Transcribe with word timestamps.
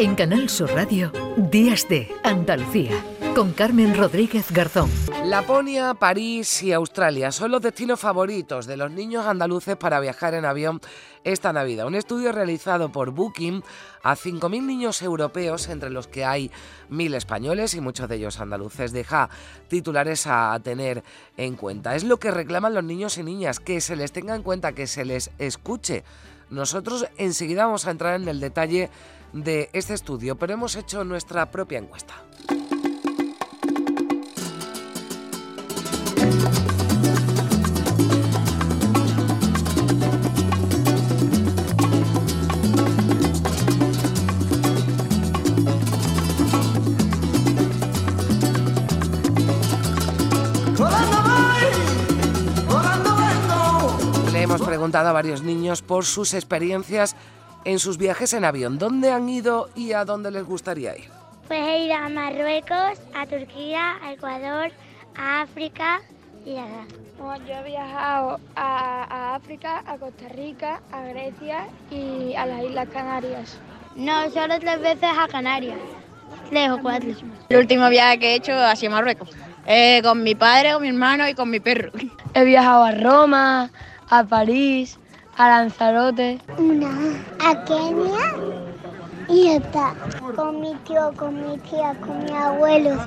En 0.00 0.14
Canal 0.14 0.48
Sur 0.48 0.72
Radio, 0.74 1.10
Días 1.36 1.88
de 1.88 2.08
Andalucía, 2.22 3.04
con 3.34 3.50
Carmen 3.50 3.96
Rodríguez 3.96 4.52
Garzón. 4.52 4.88
Laponia, 5.24 5.92
París 5.94 6.62
y 6.62 6.72
Australia 6.72 7.32
son 7.32 7.50
los 7.50 7.60
destinos 7.60 7.98
favoritos 7.98 8.68
de 8.68 8.76
los 8.76 8.92
niños 8.92 9.26
andaluces 9.26 9.76
para 9.76 9.98
viajar 9.98 10.34
en 10.34 10.44
avión 10.44 10.80
esta 11.24 11.52
Navidad. 11.52 11.88
Un 11.88 11.96
estudio 11.96 12.30
realizado 12.30 12.92
por 12.92 13.10
Booking 13.10 13.64
a 14.04 14.14
5.000 14.14 14.62
niños 14.62 15.02
europeos, 15.02 15.68
entre 15.68 15.90
los 15.90 16.06
que 16.06 16.24
hay 16.24 16.52
1.000 16.90 17.16
españoles 17.16 17.74
y 17.74 17.80
muchos 17.80 18.08
de 18.08 18.14
ellos 18.14 18.38
andaluces, 18.38 18.92
deja 18.92 19.28
titulares 19.66 20.28
a 20.28 20.56
tener 20.62 21.02
en 21.36 21.56
cuenta. 21.56 21.96
Es 21.96 22.04
lo 22.04 22.18
que 22.18 22.30
reclaman 22.30 22.72
los 22.72 22.84
niños 22.84 23.18
y 23.18 23.24
niñas, 23.24 23.58
que 23.58 23.80
se 23.80 23.96
les 23.96 24.12
tenga 24.12 24.36
en 24.36 24.44
cuenta, 24.44 24.74
que 24.74 24.86
se 24.86 25.04
les 25.04 25.32
escuche. 25.38 26.04
Nosotros 26.50 27.08
enseguida 27.18 27.66
vamos 27.66 27.88
a 27.88 27.90
entrar 27.90 28.14
en 28.20 28.28
el 28.28 28.38
detalle 28.38 28.90
de 29.32 29.70
este 29.72 29.94
estudio, 29.94 30.36
pero 30.36 30.54
hemos 30.54 30.76
hecho 30.76 31.04
nuestra 31.04 31.50
propia 31.50 31.78
encuesta. 31.78 32.14
Le 54.32 54.42
hemos 54.42 54.62
preguntado 54.62 55.08
a 55.08 55.12
varios 55.12 55.42
niños 55.42 55.82
por 55.82 56.04
sus 56.04 56.34
experiencias 56.34 57.16
en 57.68 57.78
sus 57.78 57.98
viajes 57.98 58.32
en 58.32 58.46
avión. 58.46 58.78
¿Dónde 58.78 59.12
han 59.12 59.28
ido 59.28 59.68
y 59.74 59.92
a 59.92 60.06
dónde 60.06 60.30
les 60.30 60.44
gustaría 60.44 60.96
ir? 60.96 61.10
Pues 61.46 61.60
he 61.60 61.84
ido 61.84 61.96
a 61.96 62.08
Marruecos, 62.08 62.98
a 63.14 63.26
Turquía, 63.26 63.96
a 64.02 64.12
Ecuador, 64.14 64.70
a 65.14 65.42
África 65.42 66.00
y 66.46 66.56
a... 66.56 66.66
Bueno, 67.18 67.44
yo 67.46 67.54
he 67.56 67.64
viajado 67.64 68.40
a, 68.56 69.04
a 69.04 69.34
África, 69.34 69.82
a 69.86 69.98
Costa 69.98 70.28
Rica, 70.28 70.80
a 70.92 71.02
Grecia 71.02 71.66
y 71.90 72.34
a 72.36 72.46
las 72.46 72.64
Islas 72.64 72.88
Canarias. 72.90 73.58
No, 73.96 74.30
solo 74.30 74.58
tres 74.58 74.80
veces 74.80 75.10
a 75.18 75.28
Canarias. 75.28 75.78
Tres 76.48 76.70
o 76.70 76.78
cuatro. 76.80 77.10
El 77.50 77.56
último 77.58 77.90
viaje 77.90 78.18
que 78.18 78.30
he 78.30 78.34
hecho 78.36 78.52
ha 78.54 78.74
sido 78.76 78.92
a 78.92 78.94
Marruecos. 78.96 79.28
Eh, 79.66 80.00
con 80.02 80.22
mi 80.22 80.34
padre, 80.34 80.72
con 80.72 80.80
mi 80.80 80.88
hermano 80.88 81.28
y 81.28 81.34
con 81.34 81.50
mi 81.50 81.60
perro. 81.60 81.92
He 82.32 82.44
viajado 82.44 82.84
a 82.84 82.92
Roma, 82.92 83.70
a 84.08 84.24
París, 84.24 84.98
a 85.38 85.48
Lanzarote. 85.48 86.38
Una 86.58 86.90
a 87.38 87.64
Kenia 87.64 88.34
y 89.28 89.48
está. 89.48 89.94
Con 90.34 90.60
mi 90.60 90.74
tío, 90.86 91.12
con 91.16 91.34
mi 91.48 91.58
tía, 91.58 91.94
con 92.00 92.24
mis 92.24 92.32
abuelos, 92.32 92.98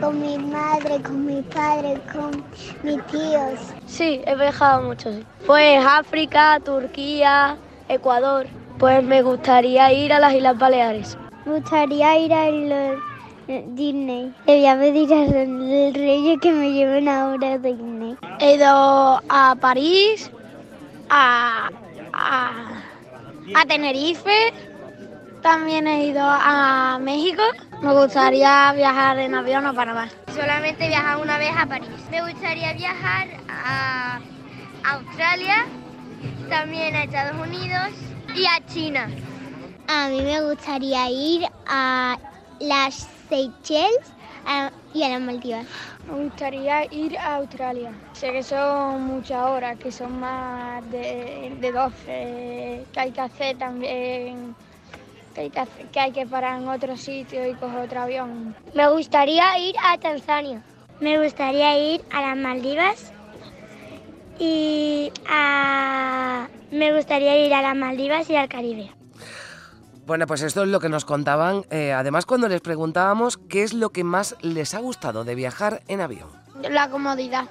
con 0.00 0.20
mi 0.20 0.38
madre, 0.38 1.00
con 1.00 1.24
mi 1.24 1.40
padre, 1.42 2.00
con 2.12 2.44
mis 2.82 3.04
tíos. 3.06 3.60
Sí, 3.86 4.20
he 4.26 4.34
viajado 4.34 4.82
mucho, 4.82 5.12
sí. 5.12 5.24
Pues 5.46 5.84
África, 5.84 6.60
Turquía, 6.64 7.56
Ecuador. 7.88 8.46
Pues 8.78 9.02
me 9.02 9.22
gustaría 9.22 9.92
ir 9.92 10.12
a 10.12 10.20
las 10.20 10.34
Islas 10.34 10.58
Baleares. 10.58 11.18
Me 11.44 11.60
gustaría 11.60 12.18
ir 12.18 12.32
a 12.32 12.50
los 12.50 12.98
Disney. 13.74 14.32
Le 14.46 14.56
voy 14.56 14.66
a 14.66 14.78
pedir 14.78 15.12
a 15.12 15.24
los 15.24 15.94
reyes 15.94 16.38
que 16.40 16.52
me 16.52 16.72
lleven 16.72 17.08
ahora 17.08 17.54
a 17.54 17.58
Disney. 17.58 18.16
He 18.40 18.54
ido 18.54 18.66
a 19.28 19.56
París, 19.60 20.30
a, 21.08 21.70
a, 22.12 22.50
a 23.54 23.66
Tenerife, 23.66 24.52
también 25.42 25.86
he 25.86 26.06
ido 26.06 26.22
a 26.22 26.98
México. 27.00 27.42
Me 27.82 27.92
gustaría 27.92 28.72
viajar 28.72 29.18
en 29.18 29.34
avión 29.34 29.64
a 29.66 29.72
Panamá. 29.72 30.08
Solamente 30.34 30.84
he 30.84 30.88
viajado 30.88 31.22
una 31.22 31.38
vez 31.38 31.52
a 31.56 31.66
París. 31.66 31.88
Me 32.10 32.20
gustaría 32.22 32.72
viajar 32.72 33.28
a 33.48 34.20
Australia, 34.84 35.66
también 36.48 36.94
a 36.96 37.04
Estados 37.04 37.40
Unidos 37.40 37.88
y 38.34 38.46
a 38.46 38.64
China. 38.66 39.08
A 39.86 40.08
mí 40.08 40.22
me 40.22 40.42
gustaría 40.42 41.08
ir 41.08 41.46
a 41.66 42.18
las 42.60 43.08
Seychelles 43.28 44.12
y 44.94 45.02
a 45.02 45.08
las 45.08 45.20
Maldivas. 45.20 45.66
Me 46.08 46.24
gustaría 46.24 46.84
ir 46.90 47.18
a 47.18 47.36
Australia. 47.36 47.92
Sé 48.14 48.32
que 48.32 48.42
son 48.42 49.02
muchas 49.02 49.42
horas, 49.44 49.78
que 49.78 49.92
son 49.92 50.18
más 50.18 50.82
de, 50.90 51.52
de 51.60 51.72
12, 51.72 52.84
que 52.92 53.00
hay 53.00 53.10
que 53.12 53.20
hacer 53.20 53.58
también, 53.58 54.54
que 55.34 55.42
hay 55.42 55.50
que, 55.50 55.60
hacer- 55.60 55.86
que 55.92 56.00
hay 56.00 56.12
que 56.12 56.26
parar 56.26 56.60
en 56.62 56.68
otro 56.68 56.96
sitio 56.96 57.46
y 57.46 57.54
coger 57.54 57.80
otro 57.80 58.00
avión. 58.00 58.54
Me 58.74 58.88
gustaría 58.88 59.58
ir 59.58 59.74
a 59.84 59.98
Tanzania. 59.98 60.62
Me 61.00 61.22
gustaría 61.22 61.78
ir 61.94 62.00
a 62.10 62.22
las 62.22 62.36
Maldivas 62.36 63.12
y 64.38 65.12
a... 65.28 66.48
Me 66.70 66.94
gustaría 66.94 67.44
ir 67.46 67.52
a 67.54 67.62
las 67.62 67.76
Maldivas 67.76 68.28
y 68.30 68.36
al 68.36 68.48
Caribe. 68.48 68.90
Bueno, 70.08 70.26
pues 70.26 70.40
esto 70.40 70.62
es 70.62 70.70
lo 70.70 70.80
que 70.80 70.88
nos 70.88 71.04
contaban. 71.04 71.66
eh, 71.68 71.92
además, 71.92 72.24
cuando 72.24 72.48
les 72.48 72.62
preguntábamos 72.62 73.36
qué 73.36 73.62
es 73.62 73.74
lo 73.74 73.90
que 73.90 74.04
más 74.04 74.36
les 74.40 74.72
ha 74.72 74.78
gustado 74.78 75.22
de 75.22 75.34
viajar 75.34 75.82
en 75.86 76.00
avión. 76.00 76.30
La 76.62 76.88
comodidad 76.88 77.44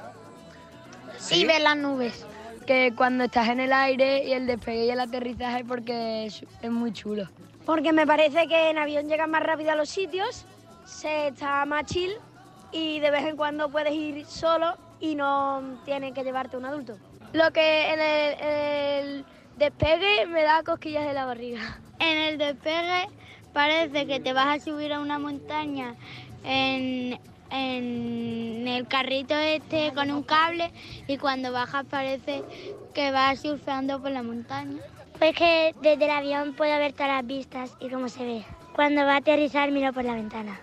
¿Sí? 1.19 1.35
y 1.35 1.45
ver 1.45 1.61
las 1.61 1.77
nubes. 1.77 2.25
Que 2.65 2.93
cuando 2.97 3.25
estás 3.25 3.49
en 3.49 3.59
el 3.59 3.71
aire 3.71 4.25
y 4.25 4.33
el 4.33 4.47
despegue 4.47 4.85
y 4.85 4.89
el 4.89 4.99
aterrizaje 4.99 5.65
porque 5.65 6.25
es, 6.25 6.43
es 6.63 6.71
muy 6.71 6.91
chulo. 6.93 7.29
Porque 7.63 7.93
me 7.93 8.07
parece 8.07 8.47
que 8.47 8.71
en 8.71 8.79
avión 8.79 9.07
llegas 9.07 9.29
más 9.29 9.43
rápido 9.43 9.69
a 9.73 9.75
los 9.75 9.89
sitios, 9.89 10.43
se 10.83 11.27
está 11.27 11.63
más 11.65 11.85
chill 11.85 12.11
y 12.71 12.99
de 12.99 13.11
vez 13.11 13.23
en 13.27 13.37
cuando 13.37 13.69
puedes 13.69 13.93
ir 13.93 14.25
solo 14.25 14.75
y 14.99 15.13
no 15.13 15.61
tienes 15.85 16.11
que 16.13 16.23
llevarte 16.23 16.57
un 16.57 16.65
adulto. 16.65 16.97
Lo 17.33 17.51
que 17.51 17.93
en 17.93 17.99
el, 17.99 18.39
en 18.41 18.49
el 18.49 19.25
despegue 19.57 20.25
me 20.25 20.41
da 20.41 20.63
cosquillas 20.63 21.05
de 21.05 21.13
la 21.13 21.25
barriga. 21.25 21.81
En 21.99 22.17
el 22.17 22.37
despegue 22.37 23.09
parece 23.53 24.05
que 24.05 24.19
te 24.19 24.33
vas 24.33 24.57
a 24.57 24.63
subir 24.63 24.93
a 24.93 24.99
una 24.99 25.19
montaña 25.19 25.95
en, 26.43 27.19
en 27.49 28.67
el 28.67 28.87
carrito 28.87 29.35
este 29.35 29.93
con 29.93 30.11
un 30.11 30.23
cable 30.23 30.71
y 31.07 31.17
cuando 31.17 31.51
bajas 31.51 31.85
parece 31.89 32.43
que 32.93 33.11
vas 33.11 33.39
surfeando 33.39 34.01
por 34.01 34.11
la 34.11 34.23
montaña. 34.23 34.79
Pues 35.17 35.35
que 35.35 35.73
desde 35.81 36.05
el 36.05 36.11
avión 36.11 36.53
puedo 36.53 36.77
ver 36.77 36.93
todas 36.93 37.07
las 37.07 37.25
vistas 37.25 37.71
y 37.79 37.89
cómo 37.89 38.07
se 38.09 38.23
ve. 38.23 38.45
Cuando 38.75 39.01
va 39.01 39.15
a 39.15 39.17
aterrizar 39.17 39.71
miro 39.71 39.91
por 39.91 40.05
la 40.05 40.13
ventana. 40.13 40.59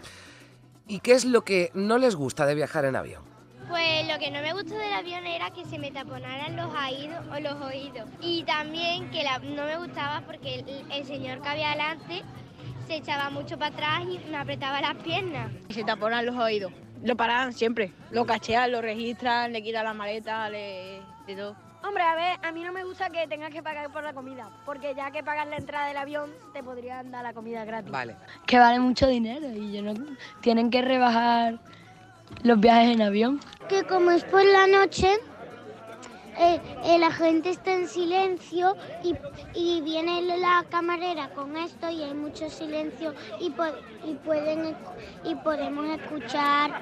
¿Y 0.86 1.00
qué 1.00 1.12
es 1.12 1.24
lo 1.24 1.42
que 1.42 1.70
no 1.74 1.98
les 1.98 2.14
gusta 2.14 2.46
de 2.46 2.54
viajar 2.54 2.84
en 2.84 2.94
avión? 2.94 3.33
Pues 3.68 4.06
lo 4.06 4.18
que 4.18 4.30
no 4.30 4.40
me 4.42 4.52
gustó 4.52 4.74
del 4.76 4.92
avión 4.92 5.26
era 5.26 5.50
que 5.50 5.64
se 5.64 5.78
me 5.78 5.90
taponaran 5.90 6.54
los 6.56 6.68
oídos 6.74 7.24
o 7.32 7.40
los 7.40 7.54
oídos. 7.62 8.08
Y 8.20 8.42
también 8.44 9.10
que 9.10 9.22
la- 9.24 9.38
no 9.38 9.64
me 9.64 9.76
gustaba 9.78 10.22
porque 10.26 10.56
el, 10.60 10.84
el 10.92 11.06
señor 11.06 11.40
que 11.40 11.48
había 11.48 11.70
delante 11.70 12.22
se 12.86 12.96
echaba 12.96 13.30
mucho 13.30 13.58
para 13.58 13.74
atrás 13.74 14.02
y 14.10 14.18
me 14.30 14.36
apretaba 14.36 14.80
las 14.80 14.94
piernas. 14.96 15.50
Y 15.68 15.74
se 15.74 15.84
taponan 15.84 16.26
los 16.26 16.36
oídos. 16.36 16.72
Lo 17.02 17.16
paran 17.16 17.52
siempre. 17.52 17.92
Lo 18.10 18.24
cachean, 18.26 18.70
lo 18.72 18.80
registran, 18.80 19.52
le 19.52 19.62
quitan 19.62 19.84
la 19.84 19.94
maleta, 19.94 20.48
le... 20.48 21.00
de 21.26 21.36
todo. 21.36 21.56
Hombre, 21.86 22.02
a 22.02 22.14
ver, 22.14 22.38
a 22.42 22.50
mí 22.52 22.62
no 22.62 22.72
me 22.72 22.82
gusta 22.82 23.10
que 23.10 23.26
tengas 23.28 23.50
que 23.50 23.62
pagar 23.62 23.90
por 23.92 24.02
la 24.02 24.14
comida, 24.14 24.48
porque 24.64 24.94
ya 24.94 25.10
que 25.10 25.22
pagas 25.22 25.46
la 25.48 25.56
entrada 25.56 25.86
del 25.88 25.98
avión, 25.98 26.30
te 26.54 26.62
podrían 26.62 27.10
dar 27.10 27.22
la 27.22 27.34
comida 27.34 27.62
gratis. 27.66 27.90
Vale. 27.90 28.16
Que 28.46 28.58
vale 28.58 28.80
mucho 28.80 29.06
dinero 29.06 29.46
y 29.54 29.70
yo 29.72 29.82
no, 29.82 29.92
tienen 30.40 30.70
que 30.70 30.80
rebajar 30.80 31.58
los 32.42 32.58
viajes 32.60 32.94
en 32.94 33.02
avión. 33.02 33.40
Que 33.68 33.84
como 33.84 34.10
es 34.10 34.24
por 34.24 34.44
la 34.44 34.66
noche, 34.66 35.08
eh, 36.38 36.60
eh, 36.84 36.98
la 36.98 37.10
gente 37.12 37.50
está 37.50 37.72
en 37.74 37.88
silencio 37.88 38.76
y, 39.02 39.14
y 39.54 39.80
viene 39.82 40.20
la 40.38 40.64
camarera 40.68 41.30
con 41.30 41.56
esto 41.56 41.88
y 41.90 42.02
hay 42.02 42.14
mucho 42.14 42.50
silencio 42.50 43.14
y, 43.40 43.50
po- 43.50 43.64
y, 44.04 44.14
pueden, 44.14 44.76
y 45.24 45.34
podemos 45.36 45.86
escuchar 45.98 46.72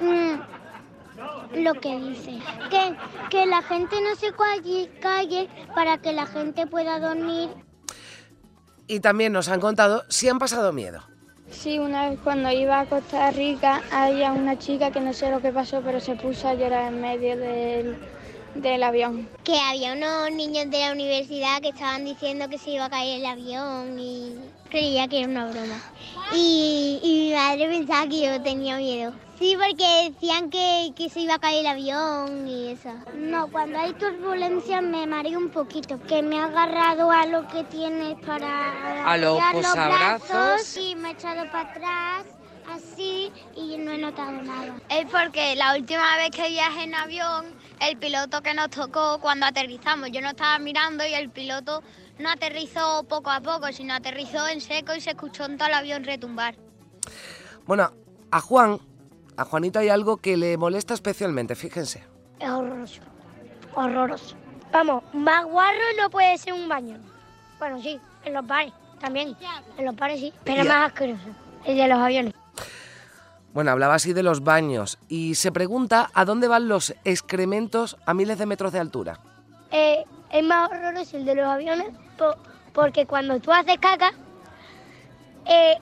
mm, 0.00 1.62
lo 1.62 1.74
que 1.74 1.96
dice. 1.98 2.38
Que, 2.70 2.96
que 3.30 3.46
la 3.46 3.62
gente 3.62 3.96
no 4.02 4.14
se 4.16 4.32
calle 5.00 5.48
para 5.74 5.98
que 5.98 6.12
la 6.12 6.26
gente 6.26 6.66
pueda 6.66 6.98
dormir 7.00 7.50
Y 8.86 9.00
también 9.00 9.32
nos 9.32 9.48
han 9.48 9.60
contado 9.60 10.04
si 10.08 10.28
han 10.28 10.38
pasado 10.38 10.72
miedo. 10.72 11.02
Sí, 11.50 11.78
una 11.78 12.10
vez 12.10 12.18
cuando 12.22 12.50
iba 12.50 12.80
a 12.80 12.86
Costa 12.86 13.30
Rica 13.30 13.82
había 13.90 14.32
una 14.32 14.58
chica 14.58 14.90
que 14.90 15.00
no 15.00 15.12
sé 15.12 15.30
lo 15.30 15.40
que 15.40 15.52
pasó, 15.52 15.80
pero 15.82 15.98
se 16.00 16.14
puso 16.14 16.48
a 16.48 16.54
llorar 16.54 16.92
en 16.92 17.00
medio 17.00 17.36
del, 17.36 17.96
del 18.54 18.82
avión. 18.82 19.28
que 19.44 19.58
había 19.58 19.94
unos 19.94 20.30
niños 20.32 20.70
de 20.70 20.80
la 20.80 20.92
universidad 20.92 21.60
que 21.60 21.70
estaban 21.70 22.04
diciendo 22.04 22.48
que 22.48 22.58
se 22.58 22.70
iba 22.70 22.84
a 22.84 22.90
caer 22.90 23.20
el 23.20 23.26
avión 23.26 23.98
y 23.98 24.34
creía 24.70 25.08
que 25.08 25.20
era 25.20 25.28
una 25.28 25.46
broma. 25.46 25.80
Y, 26.34 27.00
y 27.02 27.28
mi 27.28 27.34
madre 27.34 27.68
pensaba 27.68 28.06
que 28.06 28.20
yo 28.26 28.42
tenía 28.42 28.76
miedo. 28.76 29.12
Sí, 29.38 29.56
porque 29.56 30.10
decían 30.12 30.50
que, 30.50 30.92
que 30.96 31.08
se 31.08 31.20
iba 31.20 31.34
a 31.34 31.38
caer 31.38 31.60
el 31.60 31.66
avión 31.68 32.48
y 32.48 32.70
eso. 32.72 32.90
No, 33.14 33.46
cuando 33.48 33.78
hay 33.78 33.92
turbulencia 33.92 34.80
me 34.80 35.06
mareo 35.06 35.38
un 35.38 35.50
poquito, 35.50 36.00
que 36.02 36.22
me 36.22 36.40
ha 36.40 36.46
agarrado 36.46 37.10
a 37.10 37.24
lo 37.26 37.46
que 37.46 37.62
tienes 37.64 38.18
para 38.26 39.06
A 39.08 39.16
los 39.16 39.40
posabrazos. 39.52 40.28
brazos 40.28 40.76
y 40.76 40.96
me 40.96 41.10
he 41.10 41.12
echado 41.12 41.44
para 41.52 41.70
atrás 41.70 42.24
así 42.68 43.32
y 43.54 43.76
no 43.78 43.92
he 43.92 43.98
notado 43.98 44.32
nada. 44.42 44.74
Es 44.88 45.06
porque 45.06 45.54
la 45.56 45.76
última 45.76 46.16
vez 46.16 46.30
que 46.30 46.48
viajé 46.48 46.82
en 46.82 46.94
avión, 46.96 47.46
el 47.80 47.96
piloto 47.96 48.42
que 48.42 48.54
nos 48.54 48.70
tocó 48.70 49.18
cuando 49.20 49.46
aterrizamos, 49.46 50.10
yo 50.10 50.20
no 50.20 50.30
estaba 50.30 50.58
mirando 50.58 51.06
y 51.06 51.14
el 51.14 51.30
piloto 51.30 51.82
no 52.18 52.28
aterrizó 52.30 53.04
poco 53.04 53.30
a 53.30 53.40
poco, 53.40 53.68
sino 53.72 53.94
aterrizó 53.94 54.48
en 54.48 54.60
seco 54.60 54.94
y 54.96 55.00
se 55.00 55.10
escuchó 55.10 55.44
en 55.44 55.56
todo 55.56 55.68
el 55.68 55.74
avión 55.74 56.02
retumbar. 56.02 56.56
Bueno, 57.66 57.92
a 58.32 58.40
Juan, 58.40 58.80
a 59.38 59.44
Juanito 59.44 59.78
hay 59.78 59.88
algo 59.88 60.18
que 60.18 60.36
le 60.36 60.56
molesta 60.58 60.94
especialmente, 60.94 61.54
fíjense. 61.54 62.04
Es 62.40 62.48
horroroso. 62.50 63.00
Horroroso. 63.74 64.36
Vamos, 64.72 65.02
más 65.14 65.44
guarro 65.46 65.78
no 66.00 66.10
puede 66.10 66.36
ser 66.38 66.52
un 66.52 66.68
baño. 66.68 66.98
Bueno, 67.58 67.80
sí, 67.80 67.98
en 68.24 68.34
los 68.34 68.46
bares 68.46 68.72
también. 69.00 69.36
En 69.78 69.84
los 69.84 69.96
bares 69.96 70.20
sí, 70.20 70.32
pero 70.44 70.62
Ya. 70.64 70.68
más 70.68 70.86
asqueroso. 70.88 71.22
El 71.64 71.76
de 71.76 71.88
los 71.88 71.98
aviones. 71.98 72.34
Bueno, 73.54 73.70
hablaba 73.70 73.94
así 73.94 74.12
de 74.12 74.22
los 74.22 74.44
baños 74.44 74.98
y 75.08 75.34
se 75.34 75.50
pregunta 75.52 76.10
a 76.14 76.24
dónde 76.24 76.48
van 76.48 76.68
los 76.68 76.94
excrementos 77.04 77.96
a 78.06 78.14
miles 78.14 78.38
de 78.38 78.46
metros 78.46 78.72
de 78.72 78.78
altura. 78.78 79.20
Eh, 79.70 80.04
es 80.30 80.44
más 80.44 80.70
horroroso 80.70 81.16
el 81.16 81.24
de 81.24 81.34
los 81.34 81.46
aviones 81.46 81.88
po- 82.18 82.36
porque 82.72 83.06
cuando 83.06 83.40
tú 83.40 83.52
haces 83.52 83.78
caca, 83.78 84.12
eh, 85.46 85.76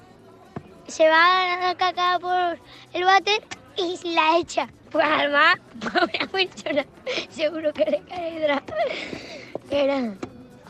se 0.89 1.09
va 1.09 1.59
la 1.61 1.75
caca 1.77 2.19
por 2.19 2.59
el 2.93 3.05
váter 3.05 3.43
y 3.77 4.15
la 4.15 4.39
echa. 4.39 4.69
Pues 4.91 5.05
además, 5.07 5.57
pobre 5.81 6.27
persona, 6.29 6.87
seguro 7.31 7.73
que 7.73 7.85
le 7.85 8.03
caerá. 8.09 8.63
Era 9.71 9.97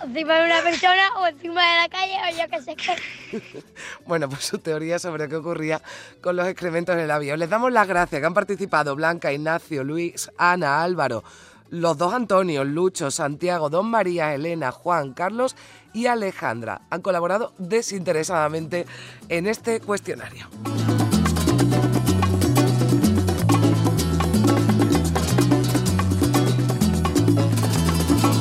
encima 0.03 0.35
de 0.35 0.45
una 0.45 0.63
persona 0.63 1.09
o 1.19 1.27
encima 1.27 1.63
de 1.63 1.77
la 1.83 1.89
calle 1.89 2.15
o 2.27 2.37
yo 2.37 2.51
qué 2.51 2.63
sé 2.63 2.77
qué. 2.77 3.63
Bueno, 4.07 4.29
pues 4.29 4.45
su 4.45 4.59
teoría 4.59 4.99
sobre 4.99 5.29
qué 5.29 5.37
ocurría 5.37 5.83
con 6.21 6.37
los 6.37 6.47
excrementos 6.47 6.95
en 6.95 7.03
el 7.03 7.11
avión. 7.11 7.39
Les 7.39 7.51
damos 7.51 7.73
las 7.73 7.89
gracias 7.89 8.21
que 8.21 8.27
han 8.27 8.35
participado 8.35 8.95
Blanca, 8.95 9.33
Ignacio, 9.33 9.85
Luis, 9.85 10.31
Ana, 10.39 10.83
Álvaro, 10.83 11.25
los 11.71 11.99
dos 11.99 12.15
Antonios, 12.15 12.67
Lucho, 12.67 13.11
Santiago, 13.11 13.71
Don 13.71 13.87
María, 13.87 14.35
Elena, 14.35 14.73
Juan, 14.73 15.13
Carlos 15.13 15.57
y 15.93 16.07
Alejandra. 16.07 16.83
Han 16.91 17.03
colaborado 17.03 17.53
desinteresadamente 17.59 18.87
en 19.29 19.47
este 19.47 19.81
cuestionario. 19.81 20.49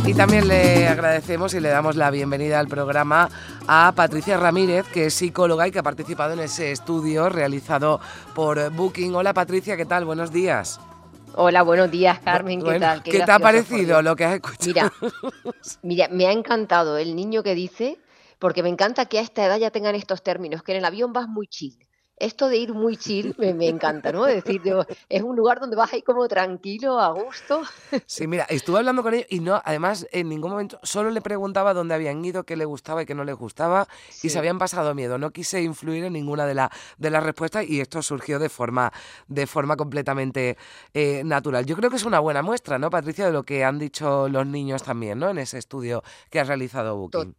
Y 0.06 0.14
también 0.14 0.48
le 0.48 0.88
agradecemos 0.88 1.56
y 1.56 1.60
le 1.60 1.70
damos 1.70 1.96
la 1.96 2.12
bienvenida 2.12 2.60
al 2.60 2.68
programa 2.68 3.28
a 3.68 3.92
Patricia 3.96 4.38
Ramírez, 4.38 4.86
que 4.94 5.08
es 5.08 5.16
psicóloga 5.16 5.68
y 5.68 5.72
que 5.72 5.80
ha 5.80 5.84
participado 5.84 6.34
en 6.34 6.42
ese 6.42 6.72
estudio 6.72 7.28
realizado 7.30 8.00
por 8.36 8.72
Booking. 8.72 9.16
Hola 9.16 9.34
Patricia, 9.34 9.76
¿qué 9.76 9.86
tal? 9.86 10.06
Buenos 10.06 10.32
días. 10.32 10.80
Hola, 11.38 11.64
buenos 11.64 11.92
días, 11.92 12.20
Carmen. 12.20 12.60
¿Qué 12.60 12.64
Bueno, 12.64 12.80
tal? 12.80 13.04
¿Qué 13.04 13.12
te 13.20 13.32
ha 13.32 13.40
parecido 13.40 14.02
lo 14.02 14.16
que 14.16 14.24
has 14.24 14.36
escuchado? 14.36 14.64
Mira, 14.66 14.92
mira, 15.84 16.08
me 16.10 16.28
ha 16.28 16.32
encantado 16.32 16.98
el 16.98 17.16
niño 17.16 17.44
que 17.44 17.56
dice, 17.56 17.98
porque 18.40 18.64
me 18.64 18.70
encanta 18.70 19.06
que 19.08 19.20
a 19.20 19.22
esta 19.22 19.46
edad 19.46 19.58
ya 19.58 19.70
tengan 19.70 19.96
estos 19.96 20.24
términos, 20.24 20.64
que 20.64 20.72
en 20.72 20.78
el 20.78 20.86
avión 20.86 21.12
vas 21.12 21.28
muy 21.28 21.48
chill. 21.48 21.85
Esto 22.18 22.48
de 22.48 22.58
ir 22.58 22.74
muy 22.74 22.96
chill 22.96 23.36
me, 23.38 23.54
me 23.54 23.68
encanta, 23.68 24.12
¿no? 24.12 24.26
Es 24.26 24.44
decir, 24.44 24.62
digo, 24.62 24.86
es 25.10 25.22
un 25.22 25.36
lugar 25.36 25.60
donde 25.60 25.76
vas 25.76 25.92
ahí 25.94 26.02
como 26.02 26.28
tranquilo, 26.28 27.00
a 27.00 27.10
gusto. 27.12 27.62
Sí, 28.06 28.26
mira, 28.28 28.46
estuve 28.46 28.78
hablando 28.80 29.04
con 29.04 29.14
ellos 29.14 29.28
y 29.30 29.40
no, 29.42 29.62
además 29.66 30.08
en 30.12 30.30
ningún 30.30 30.52
momento 30.52 30.80
solo 30.84 31.10
le 31.12 31.22
preguntaba 31.22 31.74
dónde 31.74 31.94
habían 31.94 32.24
ido, 32.24 32.44
qué 32.46 32.56
les 32.56 32.68
gustaba 32.68 33.04
y 33.04 33.06
qué 33.06 33.16
no 33.16 33.24
les 33.26 33.36
gustaba 33.36 33.88
y 34.24 34.30
se 34.30 34.40
habían 34.40 34.58
pasado 34.58 34.96
miedo. 34.96 35.18
No 35.18 35.32
quise 35.32 35.62
influir 35.62 36.06
en 36.06 36.14
ninguna 36.14 36.46
de, 36.46 36.54
la- 36.56 36.72
de 36.98 37.10
las 37.10 37.24
respuestas 37.24 37.68
y 37.68 37.82
esto 37.82 38.02
surgió 38.02 38.40
de 38.40 38.50
forma, 38.50 38.94
de 39.28 39.46
forma 39.46 39.76
completamente 39.76 40.58
eh, 40.94 41.22
natural. 41.26 41.66
Yo 41.66 41.76
creo 41.76 41.90
que 41.90 41.98
es 41.98 42.06
una 42.06 42.20
buena 42.20 42.42
muestra, 42.42 42.80
¿no, 42.80 42.90
Patricia, 42.90 43.26
de 43.26 43.32
lo 43.34 43.44
que 43.44 43.64
han 43.66 43.78
dicho 43.78 44.30
los 44.30 44.46
niños 44.48 44.84
también, 44.84 45.20
¿no? 45.20 45.30
En 45.30 45.38
ese 45.38 45.58
estudio 45.58 46.02
que 46.30 46.40
has 46.40 46.48
realizado 46.48 46.96
Booking. 46.98 47.36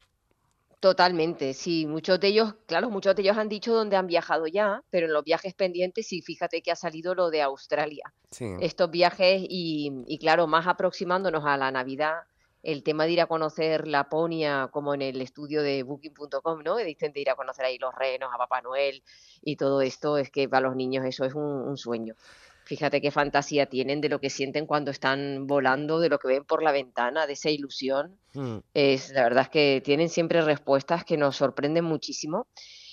Totalmente, 0.81 1.55
sí, 1.55 1.87
muchos 1.87 2.21
de 2.21 2.29
ellos, 2.29 2.55
claro, 2.67 2.91
muchos 2.91 3.17
de 3.17 3.23
ellos 3.23 3.39
han 3.39 3.49
dicho 3.49 3.75
dónde 3.75 3.97
han 3.97 4.07
viajado 4.07 4.47
ya, 4.47 4.83
pero 4.91 5.07
en 5.07 5.13
los 5.15 5.25
viajes 5.25 5.55
pendientes 5.55 6.07
sí, 6.07 6.21
fíjate 6.21 6.61
que 6.61 6.71
ha 6.71 6.77
salido 6.77 7.15
lo 7.15 7.31
de 7.31 7.43
Australia. 7.43 8.13
Sí. 8.31 8.45
estos 8.61 8.91
viajes 8.91 9.43
y, 9.49 9.91
y 10.07 10.19
claro, 10.19 10.47
más 10.47 10.67
aproximándonos 10.67 11.45
a 11.47 11.57
la 11.57 11.71
Navidad, 11.71 12.25
el 12.63 12.83
tema 12.83 13.05
de 13.07 13.13
ir 13.13 13.21
a 13.21 13.27
conocer 13.27 13.87
Laponia, 13.87 14.69
como 14.73 14.93
en 14.93 15.01
el 15.01 15.21
estudio 15.23 15.63
de 15.63 15.85
booking.com, 15.85 16.63
¿no? 16.65 16.77
Dicen 16.77 17.13
de 17.13 17.21
ir 17.21 17.31
a 17.31 17.37
conocer 17.37 17.65
ahí 17.65 17.79
los 17.79 17.95
renos, 17.95 18.29
a 18.35 18.39
Papá 18.39 18.61
Noel 18.61 19.03
y 19.41 19.57
todo 19.57 19.81
esto, 19.81 20.19
es 20.19 20.31
que 20.31 20.49
para 20.49 20.67
los 20.67 20.77
niños 20.77 21.05
eso 21.07 21.25
es 21.25 21.35
un, 21.35 21.43
un 21.45 21.77
sueño. 21.77 22.17
Fíjate 22.67 23.01
qué 23.01 23.13
fantasía 23.13 23.67
tienen 23.67 24.01
de 24.01 24.09
lo 24.09 24.21
que 24.21 24.29
sienten 24.29 24.67
cuando 24.67 24.91
están 24.91 25.47
volando, 25.47 26.01
de 26.01 26.09
lo 26.09 26.19
que 26.19 26.27
ven 26.27 26.45
por 26.45 26.65
la 26.65 26.73
ventana, 26.73 27.29
de 27.29 27.35
esa 27.35 27.49
ilusión. 27.49 28.19
Mm. 28.35 28.57
Es, 28.75 29.13
la 29.13 29.23
verdad 29.23 29.45
es 29.45 29.51
que 29.51 29.81
tienen 29.85 30.09
siempre 30.09 30.41
respuestas 30.41 31.05
que 31.05 31.17
nos 31.17 31.37
sorprenden 31.37 31.85
muchísimo. 31.85 32.49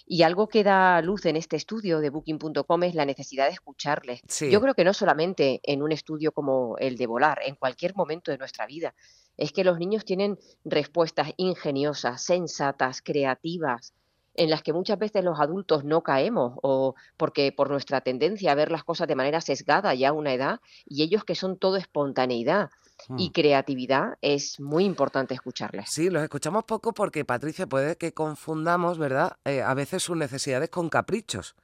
Y 0.05 0.21
algo 0.21 0.47
que 0.47 0.63
da 0.63 1.01
luz 1.01 1.25
en 1.25 1.37
este 1.37 1.55
estudio 1.55 2.01
de 2.01 2.11
Booking.com 2.11 2.83
es 2.83 2.93
la 2.93 3.05
necesidad 3.05 3.45
de 3.45 3.53
escucharles. 3.53 4.21
Sí. 4.27 4.51
Yo 4.51 4.61
creo 4.61 4.75
que 4.75 4.83
no 4.83 4.93
solamente 4.93 5.59
en 5.63 5.81
un 5.81 5.91
estudio 5.91 6.31
como 6.33 6.77
el 6.77 6.95
de 6.95 7.07
volar, 7.07 7.39
en 7.43 7.55
cualquier 7.55 7.95
momento 7.95 8.29
de 8.29 8.37
nuestra 8.37 8.67
vida. 8.67 8.93
Es 9.37 9.51
que 9.51 9.63
los 9.63 9.79
niños 9.79 10.05
tienen 10.05 10.37
respuestas 10.63 11.31
ingeniosas, 11.37 12.23
sensatas, 12.23 13.01
creativas, 13.01 13.95
en 14.35 14.49
las 14.49 14.63
que 14.63 14.73
muchas 14.73 14.97
veces 14.99 15.23
los 15.23 15.39
adultos 15.39 15.83
no 15.83 16.01
caemos, 16.01 16.53
o 16.61 16.95
porque 17.17 17.51
por 17.51 17.69
nuestra 17.69 18.01
tendencia 18.01 18.51
a 18.51 18.55
ver 18.55 18.71
las 18.71 18.83
cosas 18.83 19.07
de 19.07 19.15
manera 19.15 19.41
sesgada 19.41 19.93
ya 19.93 20.09
a 20.09 20.13
una 20.13 20.33
edad, 20.33 20.59
y 20.85 21.03
ellos 21.03 21.23
que 21.23 21.35
son 21.35 21.57
todo 21.57 21.77
espontaneidad 21.77 22.69
y 23.17 23.29
Mm. 23.29 23.31
creatividad, 23.31 24.17
es 24.21 24.59
muy 24.59 24.85
importante 24.85 25.33
escucharles. 25.33 25.89
Sí, 25.89 26.09
los 26.09 26.23
escuchamos 26.23 26.63
poco 26.63 26.93
porque, 26.93 27.25
Patricia, 27.25 27.67
puede 27.67 27.97
que 27.97 28.13
confundamos, 28.13 28.97
¿verdad? 28.97 29.37
Eh, 29.45 29.61
a 29.61 29.73
veces 29.73 30.03
sus 30.03 30.15
necesidades 30.15 30.69
con 30.69 30.89
caprichos. 30.89 31.55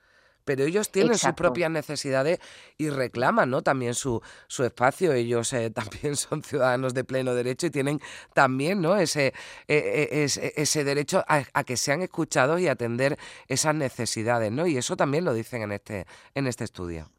Pero 0.49 0.63
ellos 0.63 0.89
tienen 0.89 1.15
sus 1.15 1.33
propias 1.33 1.69
necesidades 1.69 2.39
y 2.75 2.89
reclaman, 2.89 3.51
¿no? 3.51 3.61
También 3.61 3.93
su, 3.93 4.19
su 4.47 4.63
espacio. 4.63 5.13
Ellos 5.13 5.53
eh, 5.53 5.69
también 5.75 6.15
son 6.15 6.41
ciudadanos 6.41 6.95
de 6.95 7.03
pleno 7.03 7.35
derecho 7.35 7.67
y 7.67 7.69
tienen 7.69 8.01
también, 8.33 8.81
¿no? 8.81 8.95
Ese, 8.95 9.27
eh, 9.27 9.33
eh, 9.67 10.23
ese, 10.23 10.51
ese 10.55 10.83
derecho 10.83 11.23
a, 11.27 11.43
a 11.53 11.63
que 11.63 11.77
sean 11.77 12.01
escuchados 12.01 12.59
y 12.59 12.67
atender 12.67 13.19
esas 13.47 13.75
necesidades, 13.75 14.51
¿no? 14.51 14.65
Y 14.65 14.75
eso 14.75 14.97
también 14.97 15.23
lo 15.23 15.35
dicen 15.35 15.61
en 15.61 15.73
este, 15.73 16.07
en 16.33 16.47
este 16.47 16.63
estudio. 16.63 17.11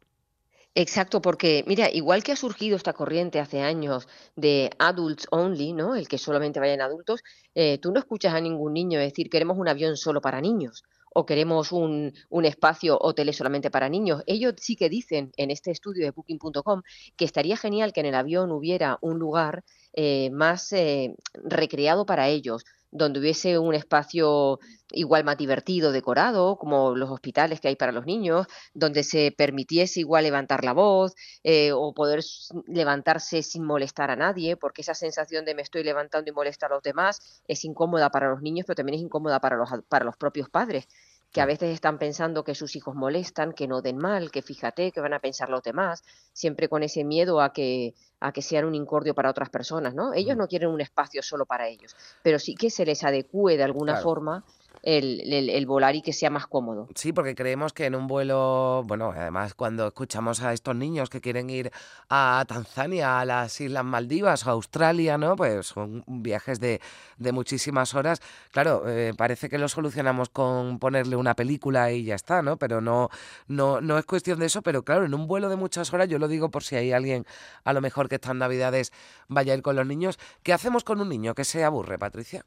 Exacto, 0.75 1.21
porque 1.21 1.63
mira, 1.67 1.89
igual 1.89 2.21
que 2.23 2.33
ha 2.33 2.35
surgido 2.35 2.75
esta 2.75 2.91
corriente 2.91 3.39
hace 3.39 3.61
años 3.61 4.09
de 4.35 4.71
adults 4.77 5.25
only, 5.31 5.71
¿no? 5.71 5.95
El 5.95 6.09
que 6.09 6.17
solamente 6.17 6.59
vayan 6.59 6.81
adultos, 6.81 7.23
eh, 7.55 7.77
tú 7.77 7.93
no 7.93 7.99
escuchas 7.99 8.33
a 8.33 8.41
ningún 8.41 8.73
niño 8.73 8.99
decir 8.99 9.29
queremos 9.29 9.57
un 9.57 9.69
avión 9.69 9.95
solo 9.95 10.19
para 10.19 10.41
niños 10.41 10.83
o 11.13 11.25
queremos 11.25 11.71
un, 11.71 12.13
un 12.29 12.45
espacio 12.45 12.97
hotel 12.99 13.33
solamente 13.33 13.71
para 13.71 13.89
niños. 13.89 14.23
Ellos 14.27 14.53
sí 14.57 14.75
que 14.75 14.89
dicen 14.89 15.31
en 15.37 15.51
este 15.51 15.71
estudio 15.71 16.05
de 16.05 16.11
booking.com 16.11 16.81
que 17.15 17.25
estaría 17.25 17.57
genial 17.57 17.93
que 17.93 18.01
en 18.01 18.07
el 18.07 18.15
avión 18.15 18.51
hubiera 18.51 18.97
un 19.01 19.19
lugar 19.19 19.63
eh, 19.93 20.29
más 20.31 20.71
eh, 20.73 21.15
recreado 21.33 22.05
para 22.05 22.29
ellos, 22.29 22.63
donde 22.91 23.19
hubiese 23.19 23.57
un 23.57 23.73
espacio 23.73 24.59
igual 24.91 25.23
más 25.23 25.37
divertido, 25.37 25.91
decorado, 25.91 26.57
como 26.57 26.95
los 26.95 27.09
hospitales 27.09 27.61
que 27.61 27.69
hay 27.69 27.75
para 27.75 27.91
los 27.91 28.05
niños, 28.05 28.47
donde 28.73 29.03
se 29.03 29.33
permitiese 29.35 30.01
igual 30.01 30.25
levantar 30.25 30.63
la 30.63 30.73
voz 30.73 31.13
eh, 31.43 31.71
o 31.73 31.93
poder 31.93 32.21
levantarse 32.67 33.41
sin 33.43 33.63
molestar 33.63 34.11
a 34.11 34.15
nadie, 34.15 34.57
porque 34.57 34.81
esa 34.81 34.93
sensación 34.93 35.45
de 35.45 35.55
me 35.55 35.61
estoy 35.61 35.83
levantando 35.83 36.29
y 36.29 36.33
molesta 36.33 36.65
a 36.67 36.69
los 36.69 36.83
demás 36.83 37.41
es 37.47 37.63
incómoda 37.65 38.09
para 38.09 38.29
los 38.29 38.41
niños, 38.41 38.65
pero 38.67 38.75
también 38.75 38.99
es 38.99 39.01
incómoda 39.01 39.39
para 39.39 39.55
los, 39.55 39.69
para 39.87 40.05
los 40.05 40.17
propios 40.17 40.49
padres 40.49 40.87
que 41.31 41.41
a 41.41 41.45
veces 41.45 41.73
están 41.73 41.97
pensando 41.97 42.43
que 42.43 42.55
sus 42.55 42.75
hijos 42.75 42.93
molestan, 42.93 43.53
que 43.53 43.67
no 43.67 43.81
den 43.81 43.97
mal, 43.97 44.31
que 44.31 44.41
fíjate, 44.41 44.91
que 44.91 44.99
van 44.99 45.13
a 45.13 45.19
pensar 45.19 45.49
los 45.49 45.63
demás, 45.63 46.03
siempre 46.33 46.67
con 46.67 46.83
ese 46.83 47.03
miedo 47.05 47.39
a 47.41 47.53
que, 47.53 47.93
a 48.19 48.31
que 48.33 48.41
sean 48.41 48.65
un 48.65 48.75
incordio 48.75 49.15
para 49.15 49.29
otras 49.29 49.49
personas, 49.49 49.95
¿no? 49.95 50.13
Ellos 50.13 50.35
no 50.35 50.47
quieren 50.47 50.69
un 50.69 50.81
espacio 50.81 51.23
solo 51.23 51.45
para 51.45 51.67
ellos, 51.67 51.95
pero 52.21 52.37
sí 52.37 52.55
que 52.55 52.69
se 52.69 52.85
les 52.85 53.03
adecue 53.03 53.55
de 53.55 53.63
alguna 53.63 53.93
Claro. 53.93 54.03
forma 54.03 54.43
el, 54.83 55.65
volar 55.65 55.95
y 55.95 56.01
que 56.01 56.13
sea 56.13 56.29
más 56.29 56.47
cómodo. 56.47 56.87
Sí, 56.95 57.13
porque 57.13 57.35
creemos 57.35 57.73
que 57.73 57.85
en 57.85 57.95
un 57.95 58.07
vuelo, 58.07 58.83
bueno, 58.85 59.13
además 59.15 59.53
cuando 59.53 59.87
escuchamos 59.87 60.41
a 60.41 60.53
estos 60.53 60.75
niños 60.75 61.09
que 61.09 61.21
quieren 61.21 61.49
ir 61.49 61.71
a 62.09 62.43
Tanzania, 62.47 63.19
a 63.19 63.25
las 63.25 63.59
Islas 63.61 63.85
Maldivas 63.85 64.47
a 64.47 64.51
Australia, 64.51 65.17
¿no? 65.17 65.35
Pues 65.35 65.67
son 65.67 66.03
viajes 66.07 66.59
de, 66.59 66.81
de 67.17 67.31
muchísimas 67.31 67.93
horas. 67.93 68.21
Claro, 68.51 68.83
eh, 68.87 69.13
parece 69.15 69.49
que 69.49 69.57
lo 69.57 69.67
solucionamos 69.67 70.29
con 70.29 70.79
ponerle 70.79 71.15
una 71.15 71.35
película 71.35 71.91
y 71.91 72.05
ya 72.05 72.15
está, 72.15 72.41
¿no? 72.41 72.57
Pero 72.57 72.81
no, 72.81 73.09
no, 73.47 73.81
no 73.81 73.97
es 73.97 74.05
cuestión 74.05 74.39
de 74.39 74.47
eso, 74.47 74.61
pero 74.61 74.83
claro, 74.83 75.05
en 75.05 75.13
un 75.13 75.27
vuelo 75.27 75.49
de 75.49 75.55
muchas 75.55 75.93
horas, 75.93 76.07
yo 76.07 76.19
lo 76.19 76.27
digo 76.27 76.49
por 76.49 76.63
si 76.63 76.75
hay 76.75 76.91
alguien 76.91 77.25
a 77.63 77.73
lo 77.73 77.81
mejor 77.81 78.09
que 78.09 78.15
estas 78.15 78.35
navidades 78.35 78.91
vaya 79.27 79.53
a 79.53 79.55
ir 79.55 79.61
con 79.61 79.75
los 79.75 79.85
niños, 79.85 80.19
¿qué 80.43 80.53
hacemos 80.53 80.83
con 80.83 81.01
un 81.01 81.09
niño 81.09 81.35
que 81.35 81.45
se 81.45 81.63
aburre, 81.63 81.97
Patricia? 81.97 82.45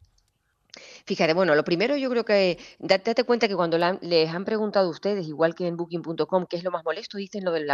Fíjate, 1.07 1.35
bueno, 1.35 1.55
lo 1.55 1.65
primero 1.65 1.97
yo 1.99 2.09
creo 2.09 2.25
que 2.25 2.59
date, 2.79 3.25
cuenta 3.25 3.47
que 3.47 3.55
cuando 3.55 3.77
les 4.01 4.31
han 4.31 4.45
preguntado 4.47 4.87
a 4.87 4.91
ustedes, 4.91 5.29
igual 5.29 5.55
que 5.55 5.67
en 5.67 5.77
booking.com, 5.77 6.47
qué 6.49 6.57
es 6.57 6.65
lo 6.65 6.71
más 6.71 6.83
molesto, 6.83 7.19
dicen 7.19 7.45
lo 7.45 7.53
del 7.53 7.69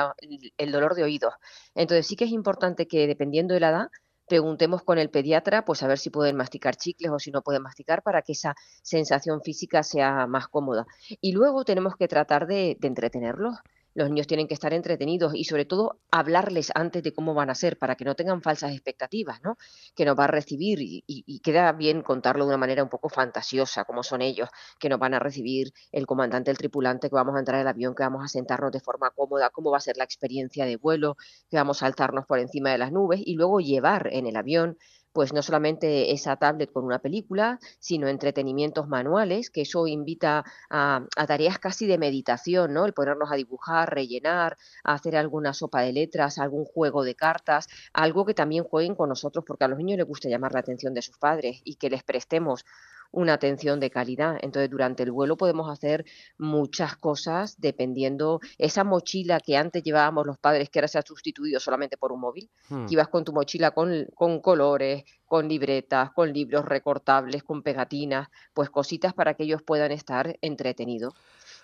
el 0.59 0.73
dolor 0.73 0.95
de 0.97 1.05
oídos. 1.05 1.35
Entonces 1.77 2.07
sí 2.09 2.17
que 2.17 2.25
es 2.25 2.33
importante 2.33 2.89
que 2.89 3.07
dependiendo 3.07 3.55
de 3.55 3.61
la 3.61 3.71
edad, 3.71 3.89
preguntemos 4.29 4.83
con 4.83 4.99
el 4.99 5.11
pediatra, 5.11 5.65
pues 5.65 5.83
a 5.85 5.89
ver 5.89 5.99
si 5.99 6.11
pueden 6.11 6.37
masticar 6.37 6.77
chicles 6.77 7.13
o 7.13 7.19
si 7.21 7.31
no 7.31 7.43
pueden 7.43 7.63
masticar 7.63 8.03
para 8.03 8.23
que 8.23 8.33
esa 8.33 8.55
sensación 8.83 9.43
física 9.43 9.85
sea 9.85 10.27
más 10.27 10.49
cómoda. 10.49 10.87
Y 11.21 11.33
luego 11.33 11.65
tenemos 11.65 11.95
que 11.97 12.09
tratar 12.09 12.47
de, 12.49 12.77
de 12.81 12.89
entretenerlos 12.89 13.57
los 13.95 14.09
niños 14.09 14.27
tienen 14.27 14.47
que 14.47 14.55
estar 14.55 14.73
entretenidos 14.73 15.35
y 15.35 15.45
sobre 15.45 15.65
todo 15.65 16.01
hablarles 16.11 16.71
antes 16.75 17.03
de 17.03 17.13
cómo 17.13 17.35
van 17.35 17.51
a 17.51 17.55
ser 17.55 17.79
para 17.79 17.97
que 17.97 18.05
no 18.05 18.15
tengan 18.15 18.43
falsas 18.43 18.73
expectativas, 18.73 19.43
¿no? 19.43 19.57
Que 19.95 20.05
nos 20.05 20.19
va 20.19 20.25
a 20.25 20.29
recibir 20.29 20.79
y, 20.81 21.41
queda 21.41 21.73
bien 21.73 22.03
contarlo 22.03 22.45
de 22.45 22.51
una 22.51 22.59
manera 22.59 22.83
un 22.83 22.89
poco 22.89 23.09
fantasiosa, 23.09 23.85
como 23.85 24.03
son 24.03 24.23
ellos, 24.23 24.49
que 24.79 24.89
nos 24.89 24.99
van 24.99 25.15
a 25.15 25.19
recibir 25.19 25.73
el 25.91 26.07
comandante, 26.07 26.51
el 26.51 26.59
tripulante, 26.59 27.09
que 27.09 27.15
vamos 27.15 27.35
a 27.35 27.39
entrar 27.39 27.61
al 27.61 27.69
avión, 27.69 27.95
que 27.95 28.03
vamos 28.03 28.25
a 28.25 28.29
sentarnos 28.29 28.73
de 28.73 28.81
forma 28.81 29.11
cómoda, 29.11 29.51
cómo 29.51 29.71
va 29.71 29.79
a 29.79 29.81
ser 29.81 29.97
la 29.97 30.05
experiencia 30.05 30.67
de 30.67 30.77
vuelo, 30.77 31.17
que 31.51 31.57
vamos 31.57 31.83
a 31.83 31.87
alzarnos 31.87 32.27
por 32.27 32.39
encima 32.39 32.71
de 32.71 32.79
las 32.79 32.93
nubes 32.93 33.21
y 33.25 33.35
luego 33.35 33.61
llevar 33.61 34.09
en 34.13 34.27
el 34.27 34.37
avión 34.37 34.77
pues 35.13 35.33
no 35.33 35.43
solamente 35.43 36.13
esa 36.13 36.37
tablet 36.37 36.73
con 36.73 36.85
una 36.85 37.01
película, 37.01 37.59
sino 37.79 38.09
entretenimientos 38.09 38.89
manuales, 38.89 39.51
que 39.51 39.63
eso 39.63 39.87
invita 39.87 40.45
a, 40.69 41.07
tareas 41.27 41.59
casi 41.59 41.87
de 41.87 41.99
meditación, 41.99 42.73
¿no? 42.73 42.87
El 42.87 42.93
ponernos 42.93 43.31
a 43.33 43.37
dibujar, 43.37 43.93
rellenar, 43.93 44.57
a 44.85 44.95
hacer 44.95 45.17
alguna 45.17 45.53
sopa 45.53 45.83
de 45.83 45.93
letras, 45.93 46.39
algún 46.39 46.65
juego 46.65 47.05
de 47.05 47.15
cartas, 47.15 47.69
algo 47.93 48.25
que 48.25 48.35
también 48.35 48.65
jueguen 48.65 48.95
con 48.95 49.09
nosotros, 49.09 49.45
porque 49.47 49.65
a 49.65 49.69
los 49.69 49.79
niños 49.79 49.99
les 49.99 50.07
gusta 50.07 50.29
llamar 50.29 50.53
la 50.53 50.61
atención 50.61 50.95
de 50.95 51.03
sus 51.03 51.19
padres 51.19 51.61
y 51.65 51.77
que 51.77 51.91
les 51.91 52.03
prestemos 52.03 52.65
una 53.13 53.35
atención 53.35 53.81
de 53.81 53.91
calidad. 53.91 54.39
Entonces, 54.41 54.71
durante 54.71 55.03
el 55.03 55.13
vuelo 55.13 55.37
podemos 55.37 55.71
hacer 55.71 56.05
muchas 56.39 56.97
cosas 56.97 57.61
dependiendo 57.61 58.41
esa 58.59 58.85
mochila 58.85 59.41
que 59.41 59.57
antes 59.57 59.83
llevábamos 59.83 60.27
los 60.27 60.39
padres, 60.39 60.71
que 60.71 60.79
ahora 60.79 60.89
se 60.89 60.99
ha 60.99 61.03
sustituido 61.03 61.61
solamente 61.61 61.97
por 61.97 62.13
un 62.13 62.21
móvil, 62.21 62.51
hmm. 62.69 62.87
que 62.87 62.95
ibas 62.95 63.09
con 63.09 63.25
tu 63.25 63.33
mochila 63.33 63.73
con, 63.73 64.07
con 64.15 64.41
colores, 64.41 65.05
con 65.25 65.49
libretas, 65.49 66.11
con 66.13 66.33
libros 66.33 66.65
recortables, 66.65 67.43
con 67.43 67.63
pegatinas, 67.63 68.29
pues 68.53 68.71
cositas 68.71 69.15
para 69.15 69.35
que 69.35 69.45
ellos 69.45 69.63
puedan 69.63 69.93
estar 69.93 70.37
entretenidos. 70.41 71.15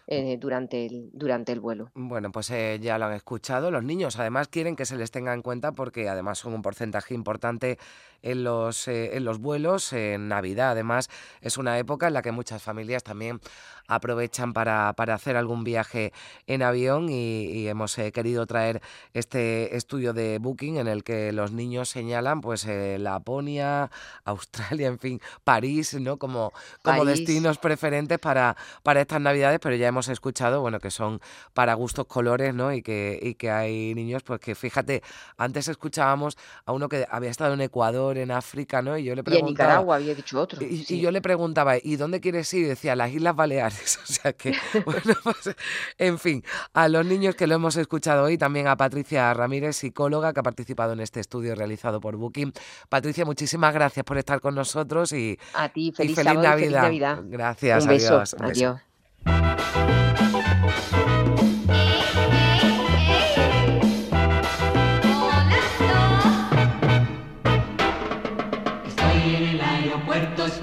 Eh, 0.08 0.36
durante, 0.38 0.86
el, 0.86 1.10
durante 1.12 1.50
el 1.50 1.58
vuelo. 1.58 1.90
Bueno, 1.96 2.30
pues 2.30 2.48
eh, 2.52 2.78
ya 2.80 2.96
lo 2.96 3.06
han 3.06 3.14
escuchado. 3.14 3.72
Los 3.72 3.82
niños 3.82 4.20
además 4.20 4.46
quieren 4.46 4.76
que 4.76 4.86
se 4.86 4.96
les 4.96 5.10
tenga 5.10 5.34
en 5.34 5.42
cuenta 5.42 5.72
porque 5.72 6.08
además 6.08 6.38
son 6.38 6.54
un 6.54 6.62
porcentaje 6.62 7.12
importante 7.12 7.76
en 8.22 8.44
los, 8.44 8.86
eh, 8.86 9.16
en 9.16 9.24
los 9.24 9.40
vuelos. 9.40 9.92
En 9.92 10.28
Navidad 10.28 10.70
además 10.70 11.10
es 11.40 11.58
una 11.58 11.76
época 11.80 12.06
en 12.06 12.14
la 12.14 12.22
que 12.22 12.30
muchas 12.30 12.62
familias 12.62 13.02
también 13.02 13.40
aprovechan 13.88 14.52
para, 14.52 14.92
para 14.92 15.14
hacer 15.14 15.36
algún 15.36 15.64
viaje 15.64 16.12
en 16.46 16.62
avión 16.62 17.08
y, 17.08 17.66
hemos 17.66 17.96
querido 18.12 18.46
traer 18.46 18.80
este 19.12 19.76
estudio 19.76 20.12
de 20.12 20.38
Booking 20.38 20.76
en 20.76 20.86
el 20.86 21.02
que 21.02 21.32
los 21.32 21.52
niños 21.52 21.88
señalan 21.88 22.40
pues 22.40 22.66
Laponia, 22.98 23.90
Australia, 24.24 24.86
en 24.86 24.98
fin, 24.98 25.20
París, 25.42 25.94
¿no? 26.00 26.16
Como, 26.16 26.52
como 26.82 27.04
destinos 27.04 27.58
preferentes 27.58 28.18
para, 28.18 28.56
para 28.84 29.00
estas 29.00 29.20
Navidades, 29.20 29.58
pero 29.60 29.74
ya 29.74 29.88
hemos 29.88 29.95
hemos 29.96 30.08
escuchado, 30.08 30.60
bueno, 30.60 30.78
que 30.78 30.90
son 30.90 31.20
para 31.54 31.72
gustos 31.72 32.06
colores, 32.06 32.54
¿no? 32.54 32.72
Y 32.72 32.82
que, 32.82 33.18
y 33.20 33.34
que 33.34 33.50
hay 33.50 33.94
niños, 33.94 34.22
pues 34.22 34.40
que 34.40 34.54
fíjate, 34.54 35.02
antes 35.38 35.68
escuchábamos 35.68 36.36
a 36.66 36.72
uno 36.72 36.88
que 36.88 37.06
había 37.10 37.30
estado 37.30 37.54
en 37.54 37.62
Ecuador, 37.62 38.18
en 38.18 38.30
África, 38.30 38.82
¿no? 38.82 38.98
Y 38.98 39.04
yo 39.04 39.14
le 39.14 39.24
preguntaba. 39.24 39.48
Y 39.48 39.50
en 39.50 39.54
Nicaragua 39.54 39.96
había 39.96 40.14
dicho 40.14 40.38
otro. 40.38 40.60
Y, 40.62 41.00
yo 41.00 41.10
le 41.10 41.22
preguntaba, 41.22 41.76
¿y 41.82 41.96
dónde 41.96 42.20
quieres 42.20 42.52
ir? 42.52 42.64
Y 42.64 42.68
decía, 42.68 42.94
las 42.94 43.10
Islas 43.10 43.34
Baleares. 43.34 43.98
O 44.06 44.12
sea 44.18 44.32
que, 44.32 44.54
bueno, 44.84 45.14
pues, 45.24 45.56
en 45.98 46.18
fin, 46.18 46.44
a 46.72 46.88
los 46.88 47.04
niños 47.04 47.34
que 47.34 47.46
lo 47.46 47.56
hemos 47.56 47.76
escuchado 47.76 48.24
hoy, 48.24 48.38
también 48.38 48.68
a 48.68 48.76
Patricia 48.76 49.32
Ramírez, 49.34 49.76
psicóloga, 49.76 50.32
que 50.32 50.40
ha 50.40 50.42
participado 50.42 50.92
en 50.92 51.00
este 51.00 51.20
estudio 51.20 51.54
realizado 51.54 52.00
por 52.00 52.16
Booking. 52.16 52.52
Patricia, 52.88 53.24
muchísimas 53.24 53.74
gracias 53.74 54.04
por 54.04 54.16
estar 54.16 54.40
con 54.40 54.54
nosotros 54.54 55.12
y, 55.12 55.38
a 55.54 55.68
ti, 55.70 55.92
feliz, 55.92 56.16
Navidad. 56.24 57.20
Gracias, 57.24 57.82
un 57.82 57.88
beso. 57.88 58.22
adiós. 58.38 58.56
El 58.58 58.66
aeropuerto 58.66 58.85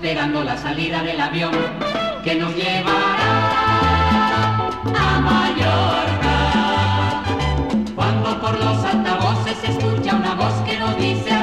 esperando 0.04 0.44
la 0.44 0.58
salida 0.58 1.02
del 1.02 1.20
avión 1.20 1.52
que 2.24 2.36
nos 2.36 2.54
llevará 2.56 3.48
a 4.86 5.20
Mallorca. 5.22 6.38
Cuando 7.96 8.42
por 8.42 8.60
los 8.60 8.84
altavoces 8.84 9.58
se 9.58 9.72
escucha 9.72 10.16
una 10.16 10.36
voz 10.36 10.54
que 10.66 10.78
nos 10.78 10.98
dice 10.98 11.43